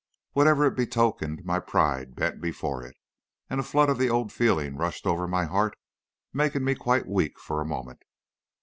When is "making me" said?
6.33-6.73